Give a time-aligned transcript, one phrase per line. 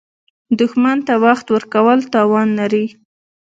[0.59, 2.85] دښمن ته وخت ورکول تاوان لري